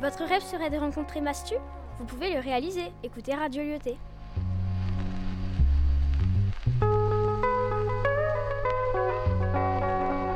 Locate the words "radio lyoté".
3.34-3.98